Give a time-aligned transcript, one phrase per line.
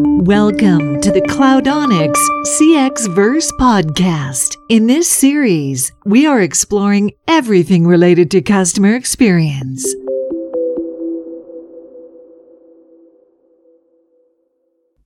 [0.00, 2.14] Welcome to the Cloudonix
[2.46, 4.54] CX Verse podcast.
[4.68, 9.84] In this series, we are exploring everything related to customer experience.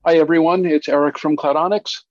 [0.05, 0.63] Hi, everyone.
[0.67, 2.01] It's Eric from Cloudonix.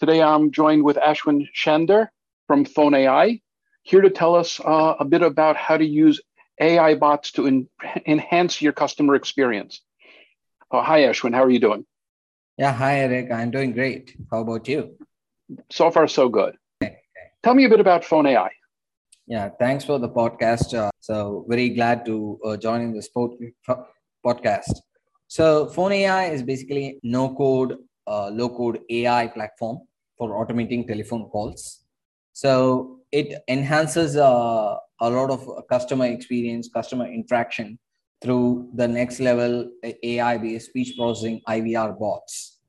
[0.00, 2.10] Today I'm joined with Ashwin Chandar
[2.48, 3.40] from Fone AI,
[3.84, 6.20] here to tell us uh, a bit about how to use
[6.60, 7.68] AI bots to en-
[8.06, 9.80] enhance your customer experience.
[10.72, 11.34] Uh, hi, Ashwin.
[11.34, 11.86] How are you doing?
[12.58, 13.32] Yeah, hi, Eric.
[13.32, 14.14] I'm doing great.
[14.30, 14.96] How about you?
[15.70, 16.54] So far, so good.
[17.42, 18.50] Tell me a bit about Fone AI.
[19.26, 20.74] Yeah, thanks for the podcast.
[20.74, 23.38] Uh, so, very glad to uh, join in this pod-
[24.24, 24.80] podcast.
[25.28, 29.78] So, Fone AI is basically no code, uh, low code AI platform
[30.18, 31.84] for automating telephone calls.
[32.34, 37.78] So, it enhances uh, a lot of customer experience, customer interaction
[38.22, 39.68] through the next level
[40.02, 42.60] AI based speech processing IVR bots.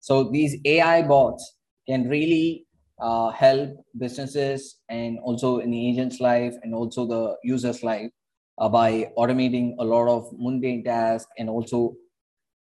[0.00, 1.56] So, these AI bots
[1.88, 2.66] can really
[3.00, 8.10] uh, help businesses and also in the agent's life and also the user's life
[8.58, 11.94] uh, by automating a lot of mundane tasks and also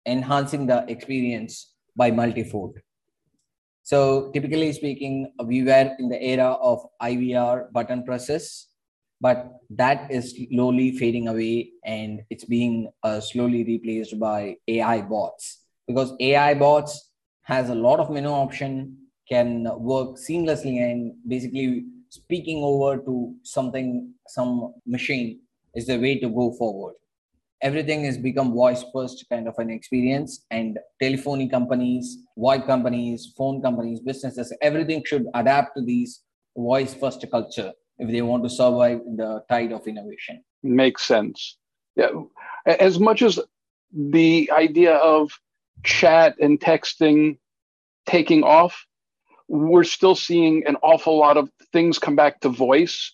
[0.06, 2.78] enhancing the experience by multifold.
[3.84, 8.68] So typically speaking, we were in the era of IVR button presses,
[9.26, 9.38] but
[9.82, 15.64] that is slowly fading away and it's being uh, slowly replaced by AI bots.
[15.88, 17.10] Because AI bots
[17.42, 24.14] has a lot of menu option, can work seamlessly and basically speaking over to something,
[24.28, 25.40] some machine
[25.74, 26.94] is the way to go forward.
[27.64, 33.60] Everything has become voice first kind of an experience and telephony companies VoIP companies phone
[33.60, 36.22] companies businesses everything should adapt to these
[36.56, 41.58] voice first culture if they want to survive the tide of innovation makes sense
[41.96, 42.10] yeah
[42.66, 43.40] as much as
[43.94, 45.32] the idea of
[45.84, 47.38] chat and texting
[48.06, 48.86] taking off
[49.48, 53.14] we're still seeing an awful lot of things come back to voice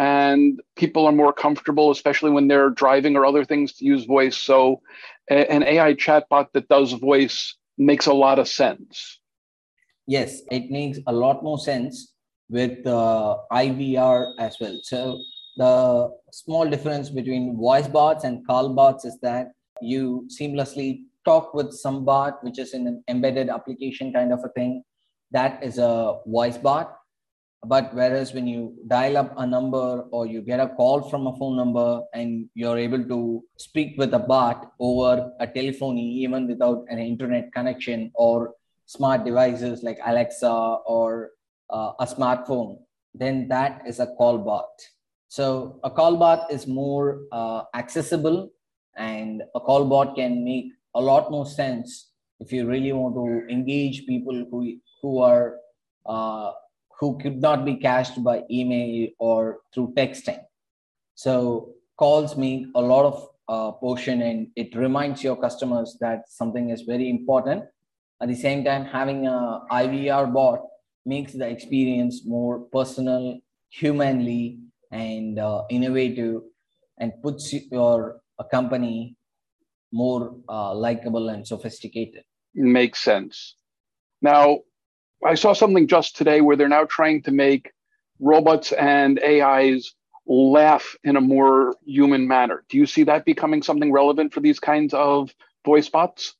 [0.00, 4.34] and people are more comfortable, especially when they're driving or other things, to use voice.
[4.34, 4.80] So,
[5.28, 9.20] an AI chatbot that does voice makes a lot of sense.
[10.06, 12.14] Yes, it makes a lot more sense
[12.50, 14.78] with uh, IVR as well.
[14.82, 15.20] So,
[15.56, 21.72] the small difference between voice bots and call bots is that you seamlessly talk with
[21.72, 24.82] some bot, which is in an embedded application kind of a thing.
[25.32, 26.96] That is a voice bot
[27.64, 31.36] but whereas when you dial up a number or you get a call from a
[31.36, 36.84] phone number and you're able to speak with a bot over a telephony even without
[36.88, 38.54] an internet connection or
[38.86, 40.50] smart devices like alexa
[40.86, 41.30] or
[41.72, 42.78] uh, a smartphone
[43.14, 44.70] then that is a call bot
[45.28, 48.50] so a call bot is more uh, accessible
[48.96, 52.10] and a call bot can make a lot more sense
[52.40, 55.56] if you really want to engage people who who are
[56.06, 56.52] uh,
[56.98, 60.40] who could not be cached by email or through texting.
[61.14, 66.70] So calls make a lot of uh, portion and it reminds your customers that something
[66.70, 67.64] is very important.
[68.22, 70.60] At the same time, having a IVR bot
[71.06, 73.40] makes the experience more personal,
[73.70, 74.58] humanly,
[74.90, 76.42] and uh, innovative,
[76.98, 79.16] and puts your uh, company
[79.92, 82.24] more uh, likable and sophisticated.
[82.54, 83.54] Makes sense.
[84.22, 84.60] Now,
[85.24, 87.72] I saw something just today where they're now trying to make
[88.18, 89.94] robots and AIs
[90.26, 92.64] laugh in a more human manner.
[92.68, 95.34] Do you see that becoming something relevant for these kinds of
[95.64, 96.34] voice bots?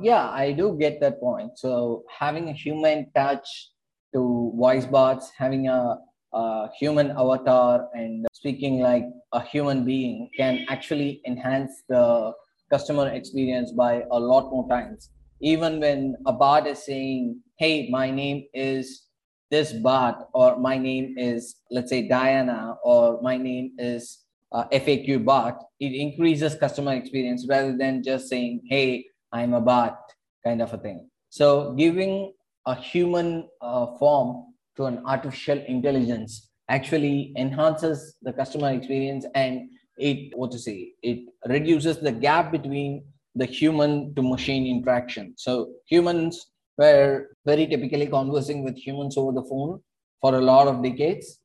[0.00, 1.58] Yeah, I do get that point.
[1.58, 3.68] So having a human touch
[4.12, 5.98] to voice bots, having a,
[6.32, 12.32] a human avatar and speaking like a human being can actually enhance the
[12.70, 15.10] customer experience by a lot more times
[15.42, 19.08] even when a bot is saying, hey, my name is
[19.50, 24.20] this bot, or my name is, let's say, Diana, or my name is
[24.52, 29.98] uh, FAQ bot, it increases customer experience rather than just saying, hey, I'm a bot
[30.44, 31.08] kind of a thing.
[31.28, 32.32] So giving
[32.66, 34.44] a human uh, form
[34.76, 39.68] to an artificial intelligence actually enhances the customer experience and
[39.98, 43.04] it what to say it reduces the gap between
[43.34, 45.34] the human to machine interaction.
[45.36, 49.80] So humans were very typically conversing with humans over the phone
[50.20, 51.40] for a lot of decades.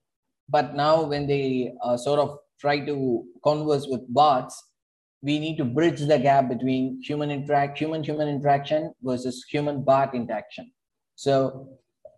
[0.50, 4.62] But now, when they uh, sort of try to converse with bots,
[5.22, 10.16] we need to bridge the gap between human interact, human human interaction versus human bot
[10.16, 10.72] interaction.
[11.18, 11.68] So,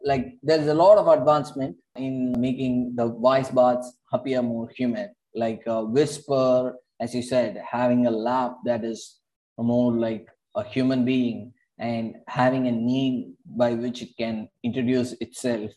[0.04, 5.62] like, there's a lot of advancement in making the voice bots appear more human, like
[5.66, 9.20] uh, Whisper, as you said, having a laugh that is
[9.58, 15.72] more like a human being and having a name by which it can introduce itself.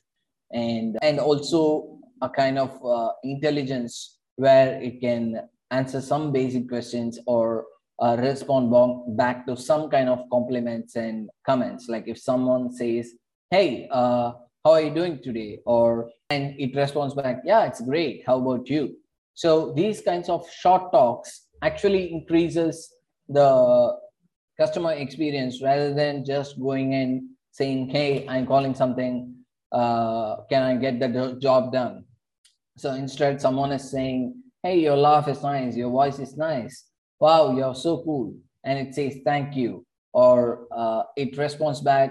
[0.53, 7.21] And and also a kind of uh, intelligence where it can answer some basic questions
[7.27, 7.67] or
[8.03, 8.67] uh, respond
[9.17, 11.89] back to some kind of compliments and comments.
[11.89, 13.13] Like if someone says
[13.51, 14.33] hey uh,
[14.65, 15.61] how are you doing today?
[15.65, 18.25] Or and it responds back yeah it's great.
[18.27, 18.97] How about you?
[19.35, 22.93] So these kinds of short talks actually increases
[23.29, 23.97] the
[24.59, 27.23] customer experience rather than just going and
[27.53, 29.35] saying hey i'm calling something.
[29.71, 32.05] Uh, can i get the job done?
[32.77, 35.77] So instead someone is saying hey your laugh is nice.
[35.77, 36.92] Your voice is nice
[37.25, 38.35] wow you're so cool.
[38.65, 39.85] And it says thank you.
[40.13, 42.11] Or uh, it responds back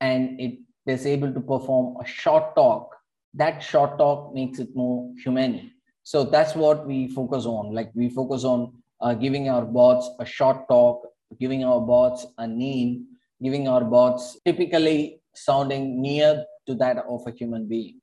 [0.00, 0.54] and it
[0.86, 2.94] is able to perform a short talk.
[3.34, 5.72] That short talk makes it more humane
[6.06, 7.74] so that's what we focus on.
[7.74, 11.02] Like we focus on uh, giving our bots a short talk
[11.40, 13.06] giving our bots a name
[13.42, 18.00] giving our bots typically sounding near to that of a human being.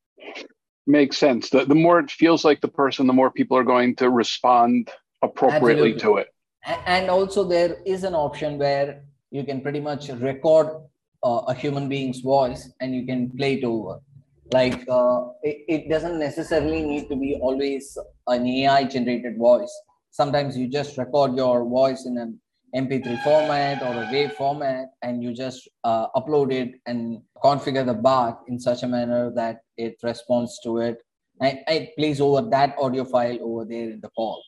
[0.85, 1.49] Makes sense.
[1.49, 4.91] The, the more it feels like the person the more people are going to respond
[5.23, 5.99] appropriately Absolutely.
[5.99, 6.27] to it.
[6.85, 10.67] And also there is an option where you can pretty much record
[11.23, 13.99] uh, a human being's voice and you can play it over.
[14.51, 17.97] Like uh, it, it doesn't necessarily need to be always
[18.27, 19.73] an ai generated voice.
[20.11, 22.39] Sometimes you just record your voice in an
[22.75, 27.93] mp3 format or a wave format and you just uh, upload it and configure the
[27.93, 30.97] bot in such a manner that it responds to it.
[31.39, 34.43] And it plays over that audio file over there in the call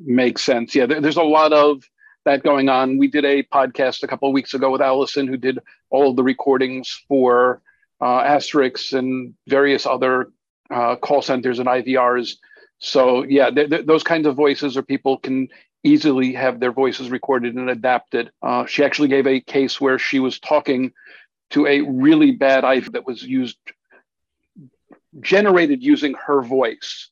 [0.00, 1.82] makes sense yeah there's a lot of
[2.24, 5.36] that going on we did a podcast a couple of weeks ago with allison who
[5.36, 5.58] did
[5.90, 7.60] all of the recordings for
[8.02, 10.32] uh, Asterisk and various other
[10.70, 12.36] uh, call centers and IVRs.
[12.78, 15.48] So yeah, th- th- those kinds of voices or people can
[15.84, 18.30] easily have their voices recorded and adapted.
[18.42, 20.92] Uh, she actually gave a case where she was talking
[21.50, 23.58] to a really bad IV that was used
[25.20, 27.10] generated using her voice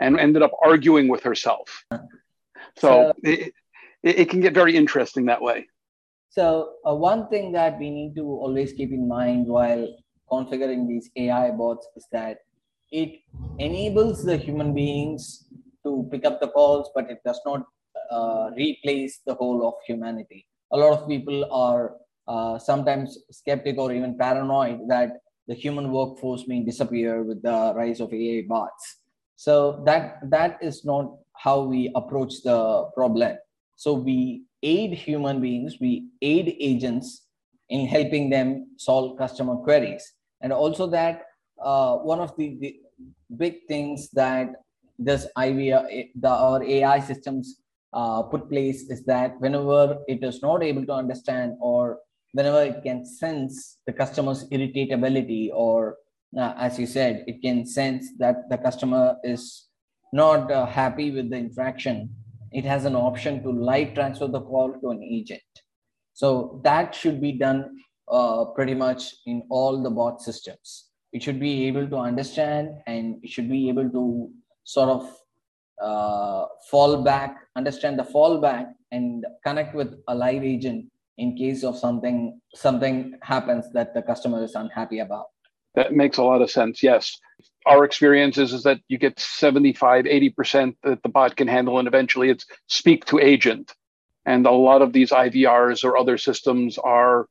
[0.00, 1.84] and ended up arguing with herself.
[1.90, 2.00] So,
[2.78, 3.54] so it,
[4.02, 5.66] it can get very interesting that way.
[6.28, 9.88] So uh, one thing that we need to always keep in mind while
[10.30, 12.38] configuring these AI bots is that
[12.92, 13.20] it
[13.58, 15.46] enables the human beings
[15.84, 17.64] to pick up the calls, but it does not
[18.10, 20.46] uh, replace the whole of humanity.
[20.72, 21.94] A lot of people are
[22.28, 25.12] uh, sometimes skeptic or even paranoid that
[25.46, 28.98] the human workforce may disappear with the rise of AI bots.
[29.36, 33.36] So that that is not how we approach the problem.
[33.76, 37.26] So we aid human beings, we aid agents
[37.68, 41.22] in helping them solve customer queries and also that
[41.62, 42.76] uh, one of the, the,
[43.36, 44.48] big things that
[44.98, 47.60] this IVR, the, our AI systems
[47.92, 51.98] uh, put place is that whenever it is not able to understand or
[52.32, 55.96] whenever it can sense the customer's irritability or
[56.38, 59.66] uh, as you said it can sense that the customer is
[60.12, 62.08] not uh, happy with the interaction
[62.52, 65.62] it has an option to live transfer the call to an agent
[66.16, 67.76] so that should be done
[68.10, 70.86] uh, pretty much in all the bot systems.
[71.12, 74.30] It should be able to understand and it should be able to
[74.64, 75.16] sort of
[75.82, 80.86] uh, fall back, understand the fallback, and connect with a live agent
[81.18, 85.26] in case of something something happens that the customer is unhappy about.
[85.76, 86.82] That makes a lot of sense.
[86.82, 87.18] Yes.
[87.64, 91.88] Our experience is, is that you get 75, 80% that the bot can handle, and
[91.88, 93.72] eventually it's speak to agent.
[94.24, 97.26] And a lot of these IVRs or other systems are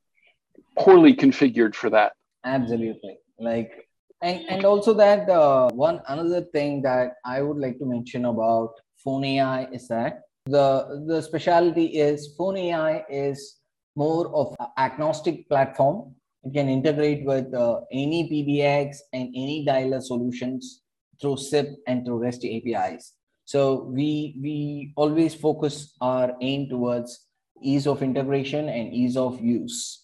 [0.78, 2.14] poorly configured for that
[2.46, 3.88] absolutely like
[4.22, 8.74] and and also that uh, one another thing that i would like to mention about
[9.04, 13.58] Fone AI is that the the specialty is Fone AI is
[13.96, 20.82] more of agnostic platform it can integrate with uh, any pbx and any dialer solutions
[21.20, 23.14] through sip and through rest apis
[23.46, 27.28] so we we always focus our aim towards
[27.62, 30.04] ease of integration and ease of use.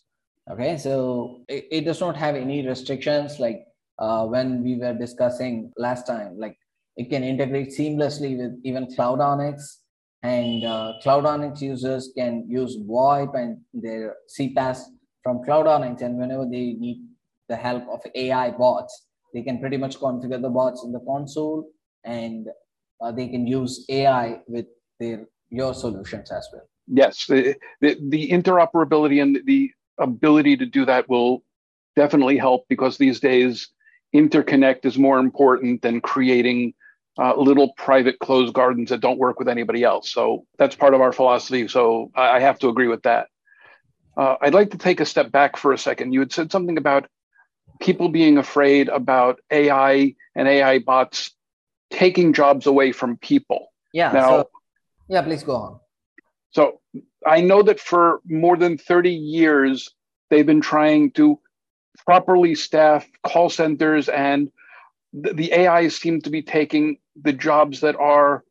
[0.50, 3.65] Okay so it, it does not have any restrictions like
[4.00, 6.57] uh, when we were discussing last time like
[6.98, 9.62] it can integrate seamlessly with even Cloudonix
[10.24, 14.81] and uh, Cloudonix users can use voip and their CPaaS
[15.23, 17.07] from Cloudonix and whenever they need
[17.49, 21.69] the help of ai bots they can pretty much configure the bots in the console
[22.05, 22.47] and
[23.01, 24.65] uh, they can use ai with
[24.99, 30.85] their your solutions as well yes the, the, the interoperability and the ability to do
[30.85, 31.43] that will
[31.95, 33.69] definitely help because these days
[34.15, 36.73] interconnect is more important than creating
[37.19, 40.11] uh, little private closed gardens that don't work with anybody else.
[40.11, 41.67] So that's part of our philosophy.
[41.67, 43.27] So I have to agree with that.
[44.21, 46.13] Uh, I'd like to take a step back for a second.
[46.13, 47.07] You had said something about
[47.79, 51.31] people being afraid about AI and AI bots
[51.89, 53.73] taking jobs away from people.
[53.93, 54.11] Yeah.
[54.11, 54.49] Now, so,
[55.07, 55.79] yeah, please go on.
[56.51, 56.81] So
[57.25, 59.89] I know that for more than 30 years,
[60.29, 61.39] they've been trying to
[62.05, 64.51] properly staff call centers, and
[65.13, 68.43] the, the AIs seem to be taking the jobs that are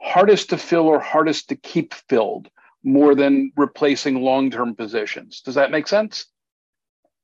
[0.00, 2.48] hardest to fill or hardest to keep filled
[2.84, 5.40] more than replacing long term positions.
[5.40, 6.26] Does that make sense?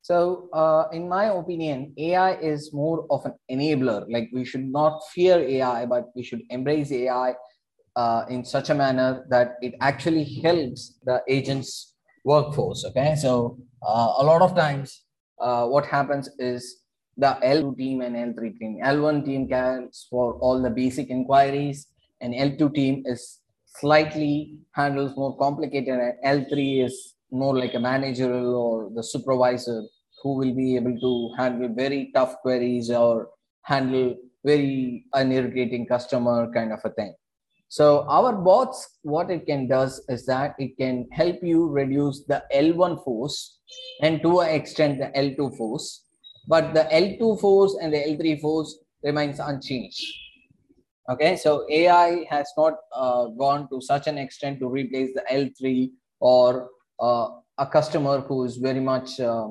[0.02, 4.04] So, uh, in my opinion, AI is more of an enabler.
[4.08, 7.34] Like, we should not fear AI, but we should embrace AI
[7.96, 11.94] uh, in such a manner that it actually helps the agent's
[12.24, 12.84] workforce.
[12.84, 13.16] Okay.
[13.16, 15.02] So, uh, a lot of times,
[15.40, 16.82] uh, what happens is
[17.16, 18.78] the L2 team and L3 team.
[18.84, 21.88] L1 team cares for all the basic inquiries,
[22.20, 23.40] and L2 team is
[23.80, 29.82] slightly handles more complicated, and L3 is more like a managerial or the supervisor
[30.22, 33.28] who will be able to handle very tough queries or
[33.62, 34.14] handle
[34.44, 37.14] very unirritating customer kind of a thing.
[37.68, 42.44] So our bots, what it can does is that it can help you reduce the
[42.54, 43.58] L1 force
[44.02, 46.04] and to an extent the L2 force,
[46.46, 50.04] but the L2 force and the L3 force remains unchanged.
[51.08, 55.92] Okay, so AI has not uh, gone to such an extent to replace the L3
[56.18, 56.68] or
[57.00, 59.48] uh, a customer who is very much uh,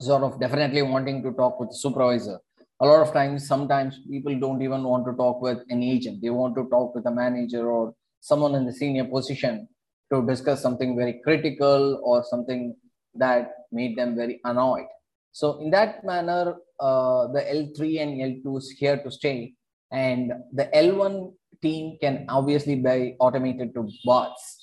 [0.00, 2.40] sort of definitely wanting to talk with the supervisor.
[2.80, 6.20] A lot of times sometimes people don't even want to talk with an agent.
[6.20, 9.68] They want to talk with a manager or someone in the senior position
[10.12, 12.74] to discuss something very critical or something
[13.14, 14.86] that made them very annoyed.
[15.30, 19.54] So in that manner uh, the l3 and l2 is here to stay
[19.92, 24.58] and the l1 team can obviously be automated to bots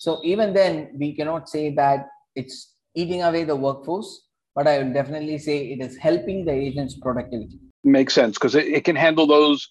[0.00, 4.92] so even then we cannot say that it's eating away the workforce but I would
[4.92, 7.58] definitely say it is helping the agent's productivity.
[7.84, 9.70] Makes sense because it, it can handle those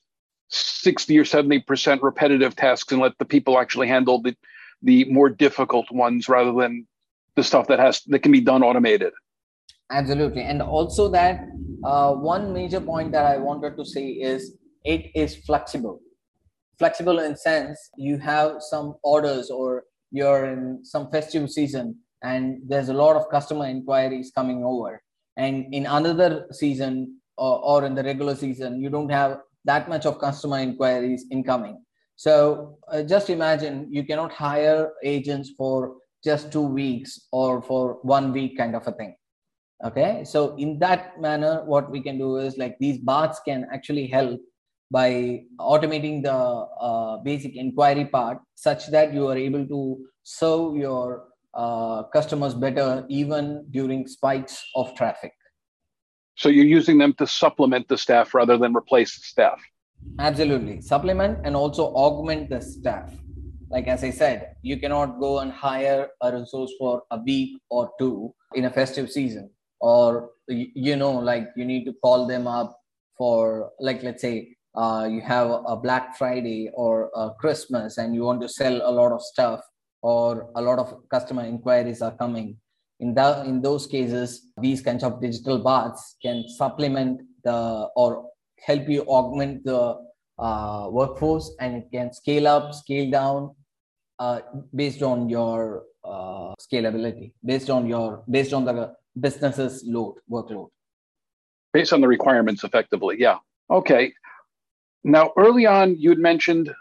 [0.50, 4.36] 60 or 70% repetitive tasks and let the people actually handle the,
[4.81, 6.88] the more difficult ones rather than
[7.36, 9.13] the stuff that has that can be done automated.
[9.89, 10.41] Absolutely.
[10.41, 11.48] And also that
[11.86, 16.00] uh, one major point that I wanted to say is it is flexible.
[16.79, 22.89] Flexible in sense you have some orders or you're in some festive season and there's
[22.89, 25.01] a lot of customer inquiries coming over.
[25.38, 30.05] And in another season or, or in the regular season you don't have that much
[30.05, 31.83] of customer inquiries incoming.
[32.15, 38.31] So uh, just imagine you cannot hire agents for just two weeks or for one
[38.31, 39.15] week kind of a thing.
[39.83, 40.23] Okay?
[40.23, 44.39] So in that manner what we can do is like these bots can actually help
[44.91, 51.27] by automating the uh, basic inquiry part such that you are able to serve your
[51.53, 55.31] uh, customers better even during spikes of traffic.
[56.36, 59.62] So you're using them to supplement the staff rather than replace the staff.
[60.19, 60.81] Absolutely.
[60.81, 63.13] Supplement and also augment the staff.
[63.69, 67.91] Like as I said, you cannot go and hire a resource for a week or
[67.98, 69.50] two in a festive season.
[69.79, 72.77] Or, you know, like you need to call them up
[73.17, 77.09] for, like, let's say, uh, you have a Black Friday or
[77.39, 79.61] Christmas and you want to sell a lot of stuff
[80.01, 82.57] or a lot of customer inquiries are coming.
[82.99, 88.29] In that in those cases these kinds of digital bots can supplement the or
[88.63, 89.97] help you augment the
[90.37, 93.55] uh, workforce and it can scale up scale down
[94.19, 94.39] uh,
[94.75, 100.69] based on your uh, scalability based on your based on the business's load workload.
[101.73, 103.37] Based on the requirements effectively yeah.
[103.69, 104.13] Okay
[105.03, 106.74] now early on you had mentioned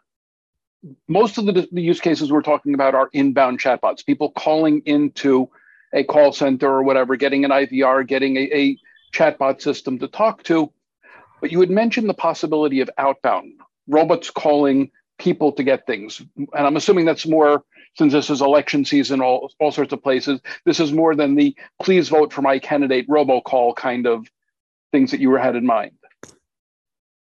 [1.09, 5.51] most of the, the use cases we're talking about are inbound chatbots, people calling into
[5.93, 8.79] a call center or whatever, getting an IVR, getting a, a
[9.13, 10.73] chatbot system to talk to.
[11.41, 13.55] But you had mentioned the possibility of outbound
[13.87, 16.23] robots calling people to get things.
[16.37, 17.63] And I'm assuming that's more,
[17.97, 21.55] since this is election season, all, all sorts of places, this is more than the
[21.83, 24.27] please vote for my candidate robocall kind of
[24.93, 25.93] things that you were had in mind.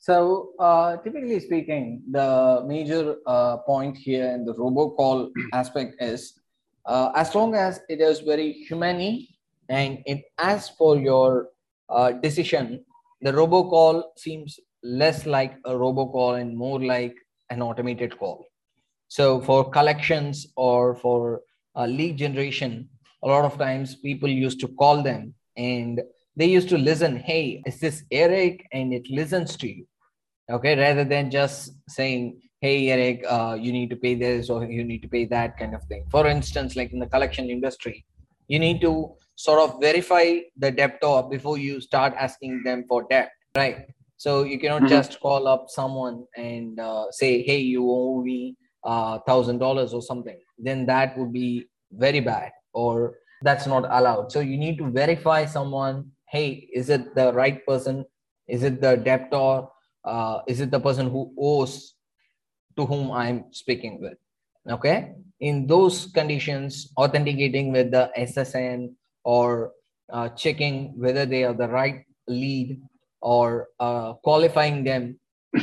[0.00, 6.40] So, uh, typically speaking, the major uh, point here in the robocall aspect is
[6.86, 9.28] uh, as long as it is very humane
[9.68, 11.48] and it asks for your
[11.90, 12.82] uh, decision,
[13.20, 17.14] the robocall seems less like a robocall and more like
[17.50, 18.46] an automated call.
[19.08, 21.42] So, for collections or for
[21.76, 22.88] uh, lead generation,
[23.22, 26.00] a lot of times people used to call them and
[26.36, 29.84] they used to listen hey is this eric and it listens to you
[30.50, 34.84] okay rather than just saying hey eric uh, you need to pay this or you
[34.84, 38.04] need to pay that kind of thing for instance like in the collection industry
[38.50, 43.30] you need to sort of verify the debtor before you start asking them for debt,
[43.56, 43.86] right?
[44.16, 44.96] So you cannot mm-hmm.
[44.98, 50.02] just call up someone and uh, say, "Hey, you owe me uh, thousand dollars or
[50.02, 54.32] something." Then that would be very bad, or that's not allowed.
[54.32, 56.10] So you need to verify someone.
[56.30, 58.04] Hey, is it the right person?
[58.46, 59.66] Is it the debtor?
[60.04, 61.94] Uh, is it the person who owes
[62.76, 64.16] to whom I'm speaking with?
[64.70, 65.12] Okay.
[65.40, 68.94] In those conditions, authenticating with the SSN
[69.24, 69.72] or
[70.12, 72.80] uh, checking whether they are the right lead
[73.20, 75.18] or uh, qualifying them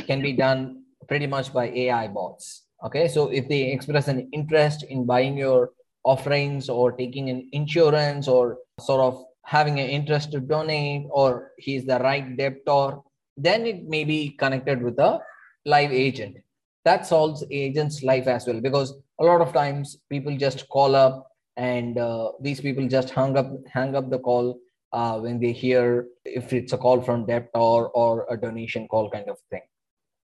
[0.06, 2.64] can be done pretty much by AI bots.
[2.84, 5.70] Okay, so if they express an interest in buying your
[6.04, 11.86] offerings or taking an insurance or sort of having an interest to donate or he's
[11.86, 12.98] the right debtor,
[13.38, 15.18] then it may be connected with a
[15.64, 16.36] live agent.
[16.84, 21.28] That solves agent's life as well because a lot of times people just call up
[21.56, 24.58] and uh, these people just hung up hang up the call
[24.92, 29.10] uh, when they hear if it's a call from debt or or a donation call
[29.10, 29.66] kind of thing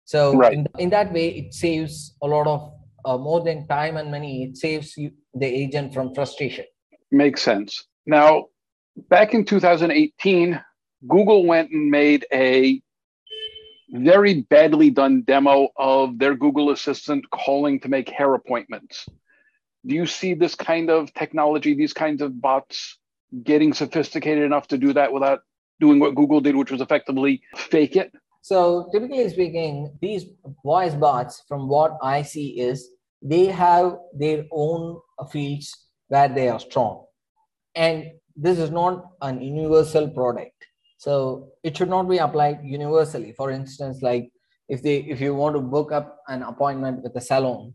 [0.04, 0.54] so right.
[0.54, 2.74] in, in that way it saves a lot of
[3.06, 6.66] uh, more than time and money it saves you, the agent from frustration
[7.12, 8.46] makes sense now
[9.10, 10.62] back in 2018
[11.08, 12.82] google went and made a
[13.94, 19.08] very badly done demo of their google assistant calling to make hair appointments
[19.86, 22.98] do you see this kind of technology these kinds of bots
[23.44, 25.42] getting sophisticated enough to do that without
[25.80, 28.14] doing what Google did, which was effectively fake it?
[28.42, 30.26] So, typically speaking, these
[30.64, 32.90] voice bots, from what I see, is
[33.22, 35.00] they have their own
[35.32, 35.76] fields
[36.08, 37.06] where they are strong.
[37.76, 40.56] And this is not an universal product.
[40.98, 43.34] So, it should not be applied universally.
[43.34, 44.32] For instance, like
[44.70, 47.74] if they if you want to book up an appointment with a salon,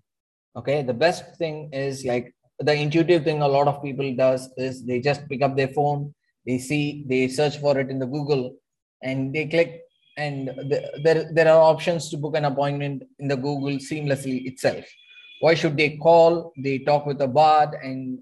[0.56, 4.84] okay, the best thing is like the intuitive thing a lot of people does is
[4.84, 6.14] they just pick up their phone
[6.46, 8.54] they see they search for it in the google
[9.02, 9.82] and they click
[10.16, 14.84] and the, there, there are options to book an appointment in the google seamlessly itself
[15.40, 18.18] why should they call they talk with a bot and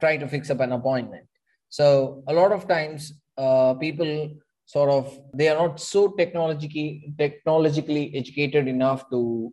[0.00, 1.26] try to fix up an appointment
[1.68, 4.30] so a lot of times uh, people
[4.66, 9.52] sort of they are not so technologically technologically educated enough to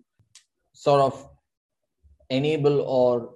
[0.74, 1.30] sort of
[2.30, 3.36] enable or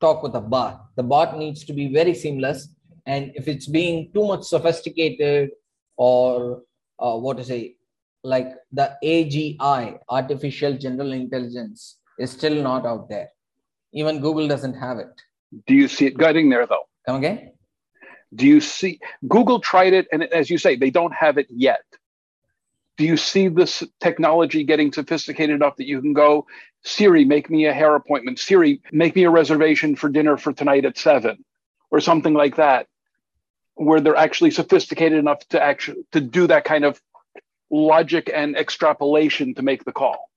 [0.00, 0.86] talk with a bot.
[0.96, 2.68] The bot needs to be very seamless.
[3.06, 5.50] And if it's being too much sophisticated
[5.96, 6.62] or
[6.98, 7.76] uh, what to say,
[8.22, 13.28] like the AGI, artificial general intelligence, is still not out there.
[13.92, 15.08] Even Google doesn't have it.
[15.66, 16.84] Do you see it getting there though?
[17.06, 17.52] Come again?
[18.34, 21.84] Do you see Google tried it, and as you say, they don't have it yet.
[22.96, 26.46] Do you see this technology getting sophisticated enough that you can go
[26.82, 28.38] siri make me a hair appointment.
[28.38, 31.44] Siri make me a reservation for dinner for tonight at seven
[31.90, 32.86] or something like that
[33.74, 37.00] where they're actually sophisticated enough to actually to do that kind of
[37.70, 40.28] logic and extrapolation to make the call?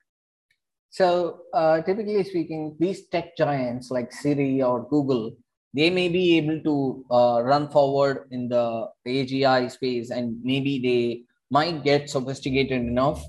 [0.89, 5.37] So uh, typically speaking these tech giants like siri or google
[5.73, 11.23] they may be able to uh, run forward in the agi space and maybe they
[11.49, 13.23] might get sophisticated enough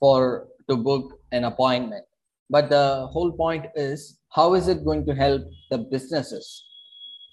[0.00, 2.04] for to book an appointment.
[2.50, 6.64] But the whole point is how is it going to help the businesses?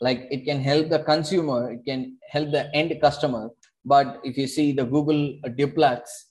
[0.01, 3.49] Like it can help the consumer it can help the end customer.
[3.85, 6.27] But if you see the google duplex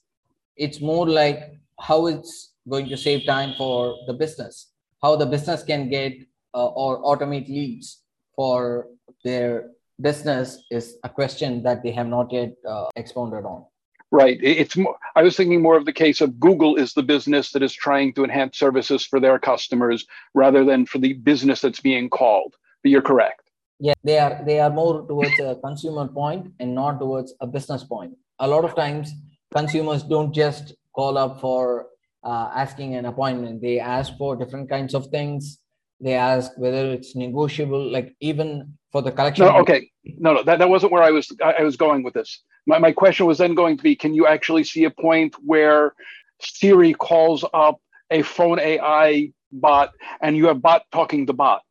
[0.55, 5.63] it's more like how it's going to save time for the business how the business
[5.63, 6.13] can get
[6.53, 8.02] uh, or automate leads
[8.35, 8.87] for
[9.23, 13.65] their business is a question that they have not yet uh, expounded on
[14.13, 14.37] Right.
[14.43, 17.63] It's more, I was thinking more of the case of Google is the business that
[17.63, 22.11] is trying to enhance services for their customers rather than for the business that's being
[22.11, 22.53] called.
[22.83, 23.49] But you're correct.
[23.79, 27.83] Yeah, they are they are more towards a consumer point and not towards a business
[27.83, 28.13] point.
[28.37, 29.11] A lot of times
[29.51, 31.87] consumers don't just call up for
[32.23, 33.63] uh, asking an appointment.
[33.63, 35.57] They ask for different kinds of things.
[36.03, 39.45] They ask whether it's negotiable, like even for the collection.
[39.45, 39.89] No, okay.
[40.03, 42.91] No, no, that, that wasn't where I was I, was going with this my, my
[42.91, 45.93] question was then going to be can you actually see a point where
[46.41, 51.63] Siri calls up a Fone AI bot and you have bot talking to bot?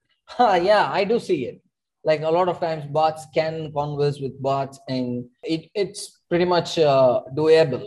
[0.38, 1.60] Yeah, I do see it.
[2.04, 6.78] Like a lot of times, bots can converse with bots, and it, it's pretty much
[6.78, 7.86] uh, doable.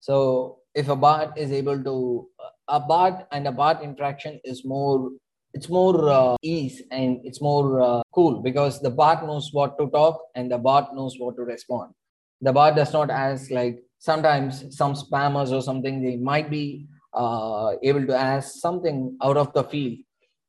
[0.00, 2.28] So if a bot is able to,
[2.66, 5.10] a bot and a bot interaction is more
[5.56, 9.88] it's more uh, ease and it's more uh, cool because the bot knows what to
[9.98, 11.92] talk and the bot knows what to respond
[12.40, 16.86] the bot does not ask like sometimes some spammers or something they might be
[17.22, 19.98] uh, able to ask something out of the field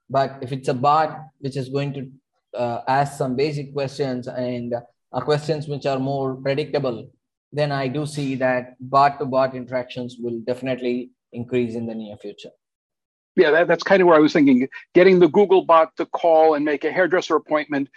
[0.09, 2.09] but if it's a bot which is going to
[2.57, 4.73] uh, ask some basic questions and
[5.13, 7.09] uh, questions which are more predictable,
[7.51, 12.17] then I do see that bot to bot interactions will definitely increase in the near
[12.17, 12.51] future.
[13.37, 14.67] Yeah, that, that's kind of where I was thinking.
[14.93, 17.87] Getting the Google bot to call and make a hairdresser appointment,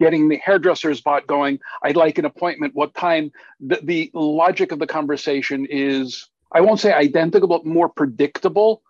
[0.00, 1.60] getting the hairdresser's bot going.
[1.82, 2.74] I'd like an appointment.
[2.74, 3.30] What time?
[3.60, 8.82] The, the logic of the conversation is, I won't say identical, but more predictable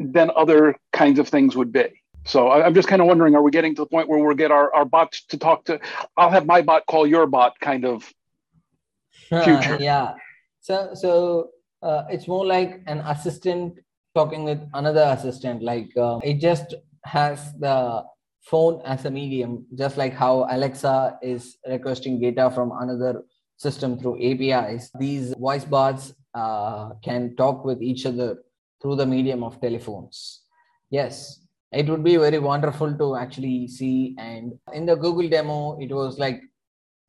[0.00, 2.02] than other kinds of things would be.
[2.24, 4.50] So I'm just kind of wondering, are we getting to the point where we'll get
[4.50, 5.80] our, our bots to talk to,
[6.16, 8.12] I'll have my bot call your bot kind of
[9.28, 9.78] future.
[9.80, 10.14] yeah.
[10.60, 11.50] So, so
[11.82, 13.78] uh, it's more like an assistant
[14.14, 15.62] talking with another assistant.
[15.62, 18.04] Like uh, it just has the
[18.42, 23.22] phone as a medium, just like how Alexa is requesting data from another
[23.56, 24.90] system through APIs.
[24.98, 28.38] These voice bots uh, can talk with each other
[28.80, 30.42] through the medium of telephones.
[30.90, 34.16] Yes, it would be very wonderful to actually see.
[34.18, 36.42] And in the Google demo, it was like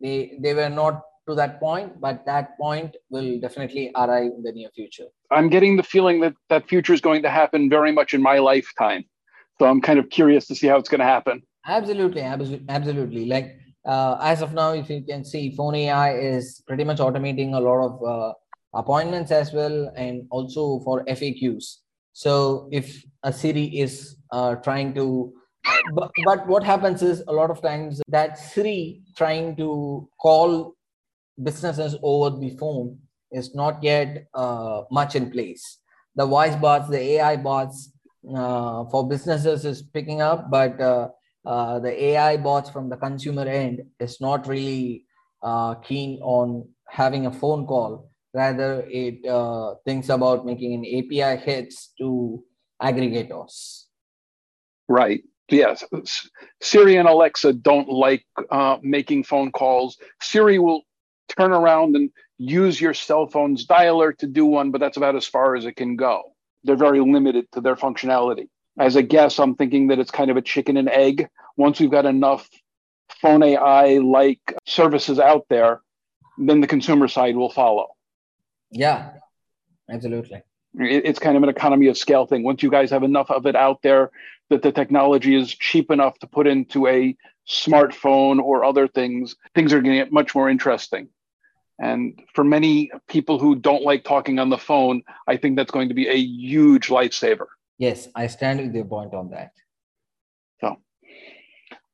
[0.01, 4.51] they they were not to that point, but that point will definitely arrive in the
[4.51, 5.07] near future.
[5.31, 8.39] I'm getting the feeling that that future is going to happen very much in my
[8.39, 9.05] lifetime.
[9.59, 11.41] So I'm kind of curious to see how it's going to happen.
[11.67, 13.25] Absolutely, absolutely.
[13.25, 17.53] Like uh, as of now, if you can see, Fone AI is pretty much automating
[17.53, 18.33] a lot of uh,
[18.73, 21.77] appointments as well, and also for FAQs.
[22.13, 25.33] So if a Siri is uh, trying to
[25.93, 30.75] but, but what happens is a lot of times that Siri trying to call
[31.41, 32.97] businesses over the phone
[33.31, 35.77] is not yet uh, much in place.
[36.15, 37.91] The voice bots, the AI bots
[38.35, 41.09] uh, for businesses is picking up, but uh,
[41.45, 45.05] uh the AI bots from the consumer end is not really
[45.41, 48.11] uh, keen on having a phone call.
[48.33, 52.43] Rather, it uh, thinks about making an API hits to
[52.81, 53.85] aggregators.
[54.87, 55.23] Right.
[55.49, 55.83] Yes.
[56.61, 58.25] Siri and Alexa don't like
[58.81, 59.97] making phone calls.
[60.21, 60.83] Siri will
[61.37, 62.09] turn around and
[62.41, 65.75] use your cell phone's dialer to do one, but that's about as far as it
[65.75, 66.33] can go.
[66.63, 68.49] They're very limited to their functionality.
[68.79, 71.29] As a guess, I'm thinking that it's kind of a chicken and egg.
[71.55, 72.49] Once we've got enough
[73.21, 75.81] phone AI like services out there,
[76.39, 77.89] then the consumer side will follow.
[78.71, 79.11] Yeah,
[79.89, 80.41] absolutely.
[80.73, 82.43] It's kind of an economy of scale thing.
[82.43, 84.09] Once you guys have enough of it out there
[84.49, 87.15] that the technology is cheap enough to put into a
[87.47, 91.09] smartphone or other things, things are going to get much more interesting.
[91.81, 95.89] And for many people who don't like talking on the phone, I think that's going
[95.89, 97.47] to be a huge lifesaver.
[97.79, 99.51] Yes, I stand with your point on that.
[100.61, 100.77] So,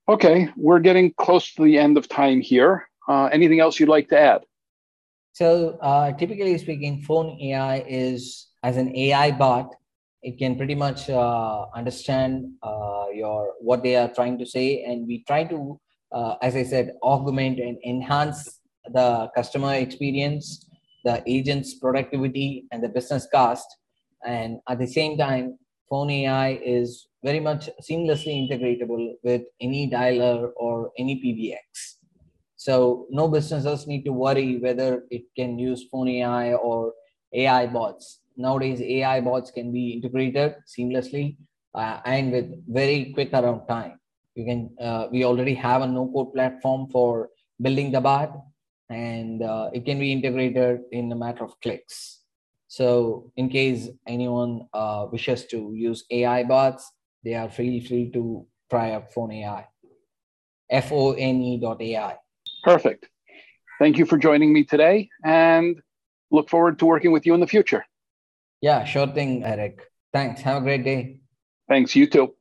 [0.09, 2.89] okay, we're getting close to the end of time here.
[3.07, 4.41] Uh, anything else you'd like to add?
[5.31, 9.73] So, uh, typically speaking, Fone AI is as an AI bot.
[10.21, 15.07] It can pretty much uh, understand uh, your what they are trying to say, and
[15.07, 15.79] we try to,
[16.11, 18.56] uh, as I said, augment and enhance
[18.93, 20.65] the customer experience,
[21.03, 23.67] the agent's productivity, and the business cost.
[24.25, 25.57] And at the same time,
[25.89, 31.97] Fone AI is very much seamlessly integratable with any dialer or any PBX.
[32.57, 36.93] So no businesses need to worry whether it can use Fone AI or
[37.33, 38.21] AI bots.
[38.35, 41.37] Nowadays, AI bots can be integrated seamlessly
[41.73, 43.99] uh, and with very quick around time.
[44.35, 47.29] You can uh, we already have a no-code platform for
[47.61, 48.31] building the bot
[48.89, 52.21] and uh, it can be integrated in a matter of clicks.
[52.67, 56.91] So in case anyone uh, wishes to use AI bots,
[57.23, 59.67] they are free free to try out Fone AI.
[60.69, 62.17] F O N E dot AI.
[62.63, 63.07] Perfect.
[63.79, 65.79] Thank you for joining me today and
[66.31, 67.85] look forward to working with you in the future.
[68.61, 69.79] Yeah, sure thing, Eric.
[70.11, 70.41] Thanks.
[70.41, 71.19] Have a great day.
[71.69, 71.95] Thanks.
[71.95, 72.33] You too.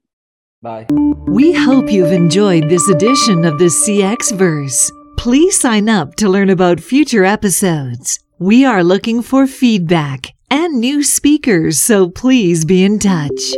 [0.62, 0.86] Bye.
[1.28, 4.90] We hope you've enjoyed this edition of the CXverse.
[5.16, 8.20] Please sign up to learn about future episodes.
[8.38, 13.54] We are looking for feedback and new speakers, so please be in touch.